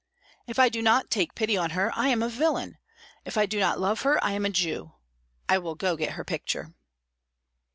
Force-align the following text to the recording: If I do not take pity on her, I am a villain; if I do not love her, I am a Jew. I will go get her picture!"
If 0.47 0.57
I 0.57 0.69
do 0.69 0.81
not 0.81 1.11
take 1.11 1.35
pity 1.35 1.55
on 1.55 1.69
her, 1.77 1.91
I 1.95 2.07
am 2.07 2.23
a 2.23 2.27
villain; 2.27 2.79
if 3.23 3.37
I 3.37 3.45
do 3.45 3.59
not 3.59 3.79
love 3.79 4.01
her, 4.01 4.17
I 4.23 4.31
am 4.31 4.47
a 4.47 4.49
Jew. 4.49 4.93
I 5.47 5.59
will 5.59 5.75
go 5.75 5.95
get 5.95 6.13
her 6.13 6.23
picture!" 6.23 6.73